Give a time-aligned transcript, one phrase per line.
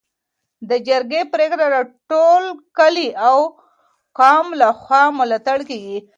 [0.69, 1.77] د جرګې پریکړه د
[2.09, 2.43] ټول
[2.77, 3.37] کلي او
[4.19, 5.97] قوم لخوا ملاتړ کيږي.